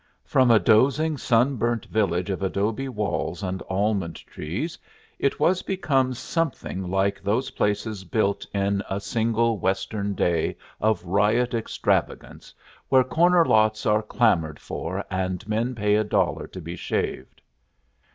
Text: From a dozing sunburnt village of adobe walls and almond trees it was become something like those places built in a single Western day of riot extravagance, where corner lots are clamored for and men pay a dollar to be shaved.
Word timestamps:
From 0.25 0.49
a 0.49 0.57
dozing 0.57 1.15
sunburnt 1.19 1.85
village 1.85 2.31
of 2.31 2.41
adobe 2.41 2.89
walls 2.89 3.43
and 3.43 3.61
almond 3.69 4.15
trees 4.15 4.75
it 5.19 5.39
was 5.39 5.61
become 5.61 6.15
something 6.15 6.89
like 6.89 7.21
those 7.21 7.51
places 7.51 8.03
built 8.03 8.43
in 8.51 8.81
a 8.89 8.99
single 8.99 9.59
Western 9.59 10.15
day 10.15 10.57
of 10.79 11.03
riot 11.05 11.53
extravagance, 11.53 12.51
where 12.89 13.03
corner 13.03 13.45
lots 13.45 13.85
are 13.85 14.01
clamored 14.01 14.57
for 14.57 15.05
and 15.11 15.47
men 15.47 15.75
pay 15.75 15.93
a 15.97 16.03
dollar 16.03 16.47
to 16.47 16.59
be 16.61 16.75
shaved. 16.75 17.39